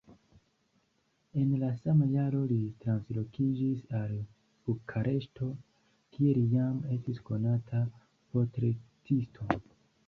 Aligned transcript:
En 1.41 1.51
la 1.63 1.67
sama 1.81 2.07
jaro 2.13 2.39
li 2.53 2.57
translokiĝis 2.85 3.85
al 4.01 4.17
Bukareŝto, 4.71 5.53
kie 6.17 6.35
li 6.41 6.49
jam 6.57 6.83
estis 6.99 7.25
konata 7.31 7.85
portretisto. 8.35 9.55